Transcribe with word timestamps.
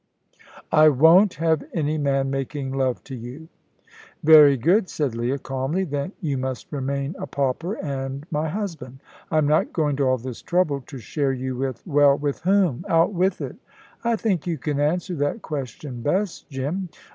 "I 0.71 0.89
won't 0.89 1.35
have 1.35 1.63
any 1.75 1.99
man 1.99 2.31
making 2.31 2.71
love 2.73 3.03
to 3.03 3.13
you." 3.13 3.49
"Very 4.23 4.57
good," 4.57 4.89
said 4.89 5.13
Leah, 5.13 5.37
calmly; 5.37 5.83
"then 5.83 6.11
you 6.21 6.39
must 6.39 6.71
remain 6.71 7.13
a 7.19 7.27
pauper, 7.27 7.75
and 7.75 8.25
my 8.31 8.49
husband. 8.49 8.97
I'm 9.29 9.47
not 9.47 9.71
going 9.71 9.97
to 9.97 10.05
all 10.07 10.17
this 10.17 10.41
trouble 10.41 10.81
to 10.87 10.97
share 10.97 11.33
you 11.33 11.55
with" 11.55 11.85
"Well, 11.85 12.17
with 12.17 12.39
whom? 12.41 12.83
out 12.89 13.13
with 13.13 13.41
it!" 13.41 13.57
"I 14.03 14.15
think 14.15 14.47
you 14.47 14.57
can 14.57 14.79
answer 14.79 15.13
that 15.17 15.43
question 15.43 16.01
best, 16.01 16.49
Jim." 16.49 16.89